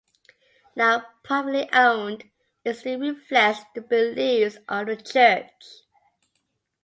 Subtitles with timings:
[0.75, 2.23] Now privately owned,
[2.65, 5.63] it still reflects the beliefs of the church.